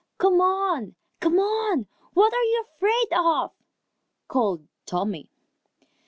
"Come 0.17 0.41
on! 0.41 0.95
Come 1.19 1.37
on! 1.37 1.85
What 2.13 2.33
are 2.33 2.43
you 2.43 2.65
afraid 2.75 3.07
of?" 3.19 3.51
called 4.27 4.67
Tommy. 4.87 5.29